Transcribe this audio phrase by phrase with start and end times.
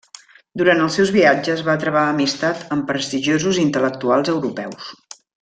[0.59, 4.91] Durant els seus viatges va travar amistat amb prestigiosos intel·lectuals europeus.